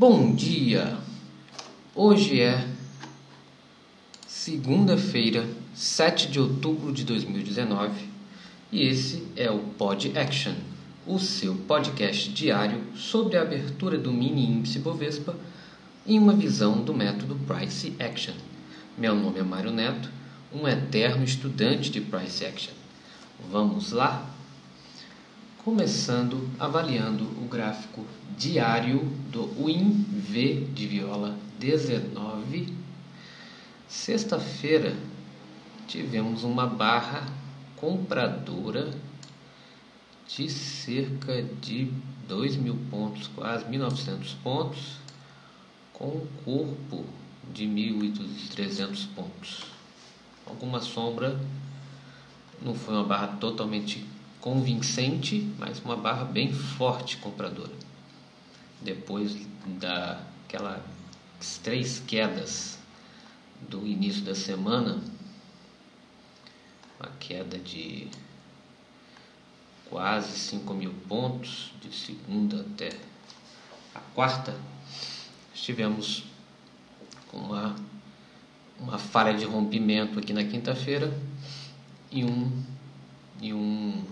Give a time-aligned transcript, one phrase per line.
[0.00, 0.96] Bom dia!
[1.94, 2.66] Hoje é
[4.26, 8.08] segunda-feira, 7 de outubro de 2019
[8.72, 10.54] e esse é o Pod Action,
[11.06, 15.36] o seu podcast diário sobre a abertura do mini índice Bovespa
[16.06, 18.32] em uma visão do método Price Action.
[18.96, 20.08] Meu nome é Mário Neto,
[20.50, 22.72] um eterno estudante de Price Action.
[23.52, 24.39] Vamos lá?
[25.62, 28.02] Começando avaliando o gráfico
[28.38, 29.00] diário
[29.30, 32.74] do Win V de viola 19.
[33.86, 34.96] Sexta-feira
[35.86, 37.26] tivemos uma barra
[37.76, 38.90] compradora
[40.26, 41.92] de cerca de
[42.26, 44.96] 2 mil pontos, quase 1.900 pontos,
[45.92, 47.04] com um corpo
[47.52, 49.66] de 1.300 pontos.
[50.46, 51.38] Alguma sombra,
[52.62, 54.06] não foi uma barra totalmente
[54.40, 57.72] convincente, mas uma barra bem forte compradora.
[58.80, 59.36] Depois
[59.78, 60.80] daquelas
[61.62, 62.78] três quedas
[63.68, 65.02] do início da semana,
[66.98, 68.08] uma queda de
[69.88, 72.90] quase 5 mil pontos, de segunda até
[73.94, 74.56] a quarta,
[75.54, 76.24] estivemos
[77.28, 77.76] com uma,
[78.78, 81.12] uma falha de rompimento aqui na quinta-feira
[82.10, 82.62] e um,
[83.40, 84.04] e um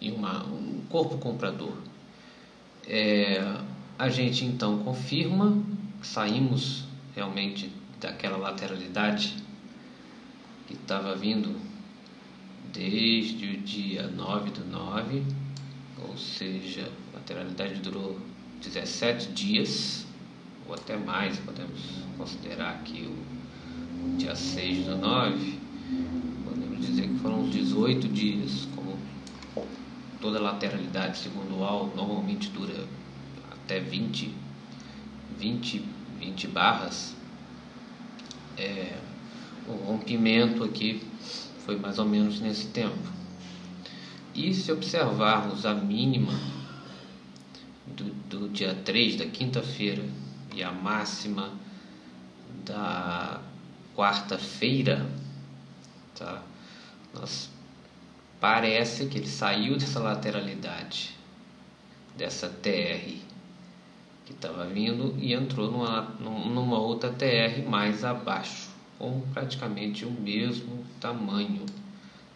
[0.00, 1.72] e uma, um corpo comprador.
[2.86, 3.60] É,
[3.98, 5.62] a gente então confirma,
[6.02, 9.36] saímos realmente daquela lateralidade
[10.66, 11.58] que estava vindo
[12.72, 15.22] desde o dia 9 do 9,
[16.06, 18.18] ou seja, a lateralidade durou
[18.62, 20.06] 17 dias,
[20.66, 21.80] ou até mais, podemos
[22.16, 25.58] considerar aqui o dia 6 do 9,
[26.44, 28.68] podemos dizer que foram uns 18 dias,
[30.20, 32.84] toda lateralidade, segundo o AL, normalmente dura
[33.50, 34.34] até 20,
[35.38, 35.84] 20,
[36.18, 37.14] 20 barras.
[38.56, 38.98] É,
[39.66, 41.02] o rompimento aqui
[41.64, 42.98] foi mais ou menos nesse tempo.
[44.34, 46.32] E se observarmos a mínima
[47.86, 50.04] do, do dia 3, da quinta-feira,
[50.54, 51.52] e a máxima
[52.64, 53.40] da
[53.94, 55.06] quarta-feira,
[56.16, 56.42] tá?
[57.14, 57.50] nós
[58.40, 61.14] Parece que ele saiu dessa lateralidade,
[62.16, 63.18] dessa TR
[64.28, 70.84] que estava vindo e entrou numa, numa outra TR mais abaixo, com praticamente o mesmo
[71.00, 71.64] tamanho.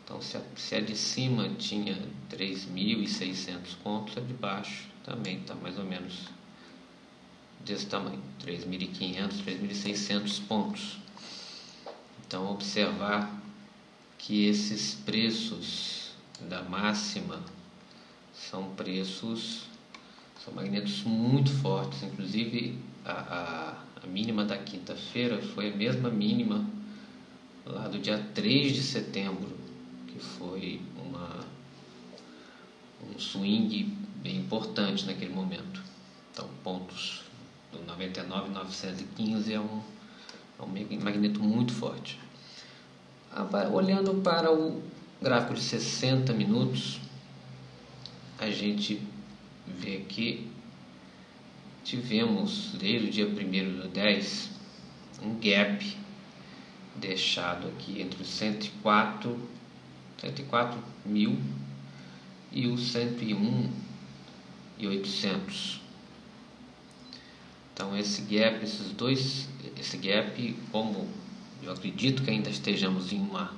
[0.03, 1.95] Então, se a, se a de cima tinha
[2.31, 6.31] 3.600 pontos, a de baixo também está mais ou menos
[7.61, 10.99] desse tamanho, 3.500, 3.600 pontos.
[12.27, 13.42] Então, observar
[14.22, 16.12] que esses preços
[16.49, 17.43] da máxima
[18.33, 19.65] são preços,
[20.44, 26.65] são magnetos muito fortes, inclusive a, a, a mínima da quinta-feira foi a mesma mínima
[27.66, 29.50] lá do dia 3 de setembro,
[30.06, 31.41] que foi uma,
[33.05, 35.82] um swing bem importante naquele momento.
[36.31, 37.22] Então, pontos
[37.72, 39.82] do 99,915 é um,
[40.61, 42.21] é um magneto muito forte.
[43.72, 44.82] Olhando para o
[45.20, 47.00] gráfico de 60 minutos,
[48.38, 49.00] a gente
[49.66, 50.50] vê que
[51.82, 54.50] tivemos desde o dia 1 do 10
[55.22, 55.97] um gap
[56.97, 59.38] deixado aqui entre os 104,
[60.19, 61.38] 104 mil
[62.50, 63.70] e os 101
[64.78, 65.81] e 800.
[67.72, 71.09] Então esse gap, esses dois, esse gap como
[71.62, 73.53] eu acredito que ainda estejamos em uma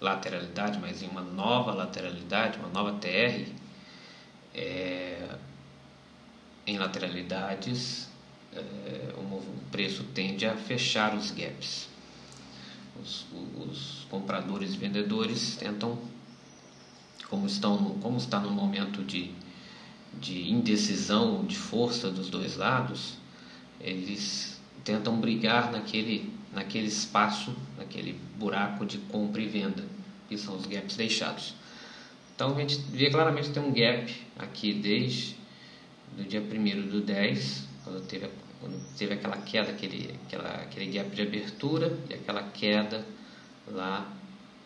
[0.00, 3.50] lateralidade, mas em uma nova lateralidade, uma nova TR.
[4.54, 5.36] É,
[6.66, 8.08] em lateralidades,
[8.54, 11.88] é, o preço tende a fechar os gaps.
[13.00, 13.26] Os,
[13.56, 15.98] os compradores e vendedores tentam,
[17.28, 19.32] como, estão, como está no momento de,
[20.20, 23.14] de indecisão, de força dos dois lados,
[23.80, 29.84] eles tentam brigar naquele naquele espaço, naquele buraco de compra e venda,
[30.28, 31.54] que são os gaps deixados.
[32.34, 35.36] Então a gente vê claramente tem um gap aqui desde
[36.16, 38.28] do dia 1 do 10, quando teve,
[38.60, 43.06] quando teve aquela queda, aquele, aquela, aquele gap de abertura e aquela queda
[43.66, 44.12] lá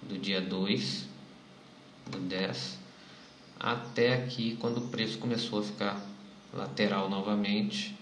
[0.02, 1.08] do dia 2
[2.10, 2.78] do 10
[3.58, 6.00] até aqui quando o preço começou a ficar
[6.52, 7.96] lateral novamente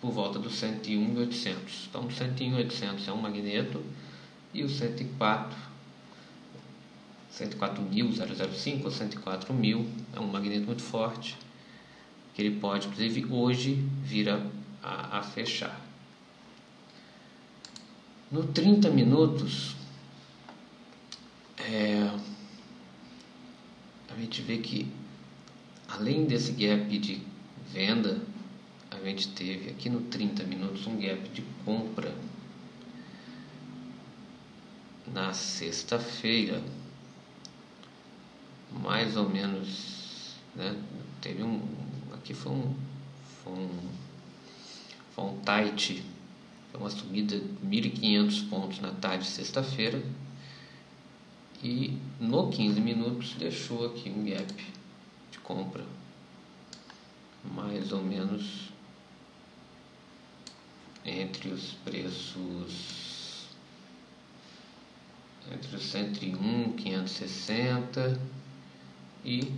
[0.00, 1.56] por volta do 101.800.
[1.88, 3.82] Então, o 101.800 é um magneto
[4.54, 5.68] e o 104
[7.38, 11.36] 104.005 ou 104.000 é um magneto muito forte
[12.34, 14.40] que ele pode, inclusive hoje, vir a,
[14.82, 15.80] a, a fechar.
[18.30, 19.74] No 30 minutos,
[21.58, 22.10] é,
[24.08, 24.86] a gente vê que
[25.88, 27.22] além desse gap de
[27.72, 28.20] venda,
[28.90, 32.14] a gente teve aqui no 30 minutos um gap de compra
[35.06, 36.62] na sexta-feira,
[38.70, 40.76] mais ou menos, né?
[41.20, 41.62] Teve um,
[42.12, 42.74] aqui foi um,
[43.42, 43.70] foi um,
[45.14, 46.04] foi um tight,
[46.70, 50.02] foi uma subida de 1.500 pontos na tarde de sexta-feira.
[51.62, 54.54] E no 15 minutos deixou aqui um gap
[55.32, 55.84] de compra.
[57.44, 58.70] Mais ou menos
[61.04, 63.08] entre os preços
[65.50, 68.20] entre os 101, 560
[69.24, 69.50] e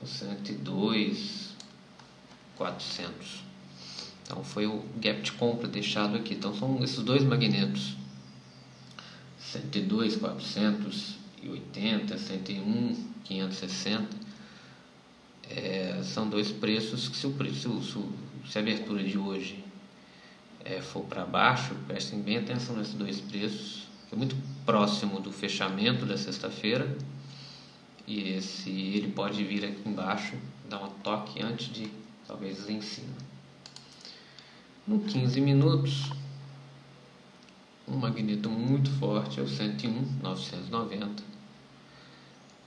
[0.00, 1.54] os 102,
[2.56, 3.42] 400.
[4.22, 6.34] Então foi o gap de compra deixado aqui.
[6.34, 7.96] Então são esses dois magnetos
[9.40, 14.24] 102, 480, 101, 560
[15.50, 17.98] é, são dois preços que se, o preço, se,
[18.48, 19.64] se a abertura de hoje
[20.64, 25.30] é, for para baixo, prestem bem atenção nesses dois preços, que é muito próximo do
[25.30, 26.96] fechamento da sexta-feira.
[28.06, 30.36] E esse ele pode vir aqui embaixo,
[30.68, 31.90] dar um toque antes de
[32.26, 33.14] talvez em cima.
[34.86, 36.10] No 15 minutos,
[37.88, 41.22] um magneto muito forte é o 101 990,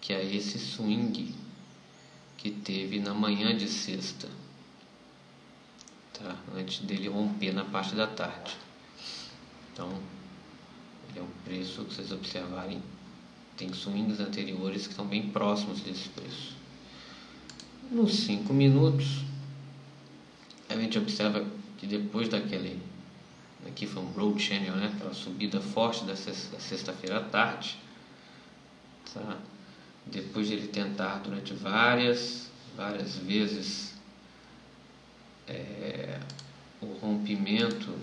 [0.01, 1.33] que é esse swing
[2.38, 4.27] que teve na manhã de sexta,
[6.19, 6.36] tá?
[6.56, 8.56] antes dele romper na parte da tarde.
[9.74, 9.90] Então,
[11.10, 12.81] ele é um preço que vocês observarem,
[13.56, 16.56] tem swings anteriores que são bem próximos desse preço.
[17.90, 19.24] Nos 5 minutos,
[20.69, 21.46] a gente observa
[21.78, 22.81] que depois daquele,
[23.66, 24.92] aqui foi um road channel, né?
[24.94, 27.78] aquela subida forte da sexta-feira à tarde,
[29.13, 29.38] tá?
[30.06, 33.97] depois de ele tentar durante várias, várias vezes
[35.48, 36.20] é,
[36.82, 37.94] o rompimento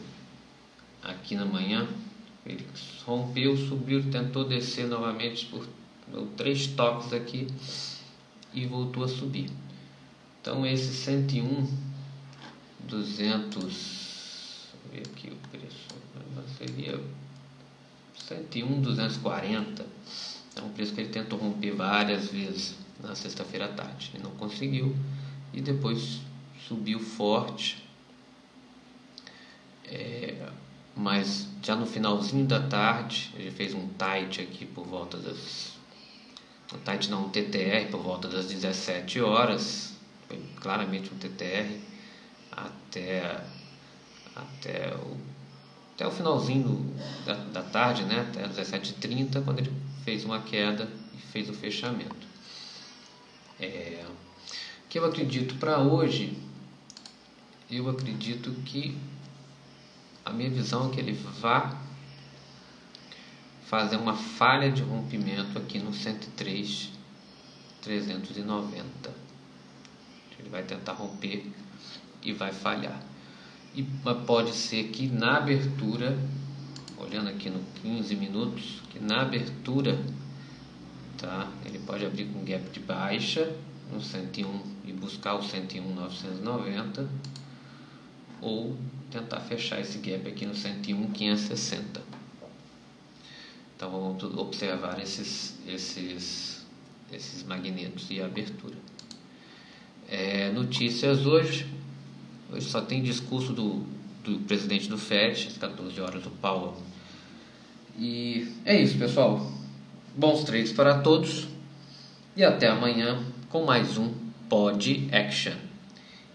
[1.03, 1.87] aqui na manhã,
[2.45, 2.67] ele
[3.05, 5.67] rompeu, subiu, tentou descer novamente por
[6.37, 7.47] três toques aqui
[8.53, 9.51] e voltou a subir.
[10.41, 11.67] Então esse 101
[12.81, 14.05] 200
[14.93, 15.89] ver aqui o preço
[16.59, 17.01] seria
[18.15, 19.87] 101 240
[20.57, 24.13] é um preço que ele tentou romper várias vezes na sexta-feira à tarde.
[24.15, 24.95] Ele não conseguiu
[25.53, 26.21] e depois
[26.69, 27.85] subiu forte.
[29.87, 30.49] É,
[30.97, 35.75] mas já no finalzinho da tarde, ele fez um tight aqui por volta das.
[36.73, 39.95] Um tight não, um TTR por volta das 17 horas.
[40.27, 41.79] Foi claramente um TTR
[42.51, 43.45] até,
[44.35, 45.17] até, o,
[45.95, 46.95] até o finalzinho
[47.27, 48.21] da, da tarde, né?
[48.21, 49.73] Até 17h30, quando ele
[50.05, 52.27] fez uma queda e fez o fechamento.
[53.61, 54.05] É,
[54.89, 56.37] que eu acredito para hoje,
[57.71, 58.97] eu acredito que
[60.25, 61.77] a minha visão é que ele vá
[63.67, 66.91] fazer uma falha de rompimento aqui no 103
[67.83, 69.15] 390.
[70.39, 71.51] Ele vai tentar romper
[72.23, 73.01] e vai falhar.
[73.75, 73.83] E
[74.27, 76.17] pode ser que na abertura
[76.97, 79.99] olhando aqui no 15 minutos, que na abertura,
[81.19, 81.51] tá?
[81.65, 83.55] Ele pode abrir com gap de baixa
[83.93, 87.09] no 101 e buscar o 101,990
[88.45, 88.77] ou
[89.11, 92.03] tentar fechar esse gap aqui no 101,560.
[93.77, 96.65] Então vamos observar esses, esses,
[97.13, 98.77] esses magnetos e a abertura.
[100.09, 101.67] É, notícias hoje.
[102.53, 103.85] Hoje só tem discurso do,
[104.23, 106.77] do presidente do FED, às 14 horas do Powell
[107.99, 109.41] e é isso, pessoal.
[110.17, 111.47] Bons trades para todos.
[112.37, 114.13] E até amanhã com mais um
[114.49, 115.55] Pod Action.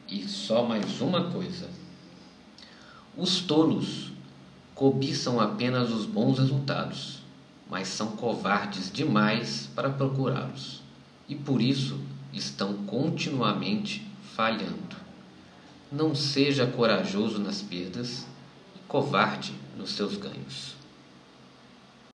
[0.07, 1.67] E só mais uma coisa.
[3.21, 4.13] Os tolos
[4.73, 7.19] cobiçam apenas os bons resultados,
[7.69, 10.81] mas são covardes demais para procurá-los.
[11.27, 11.99] E por isso
[12.31, 14.07] estão continuamente
[14.37, 14.95] falhando.
[15.91, 18.25] Não seja corajoso nas perdas
[18.73, 20.78] e covarde nos seus ganhos.